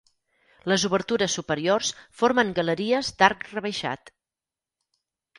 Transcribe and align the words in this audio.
Les 0.71 0.83
obertures 0.87 1.35
superiors 1.39 1.91
formen 2.21 2.49
galeries 2.59 3.11
d'arc 3.19 3.45
rebaixat. 3.51 4.11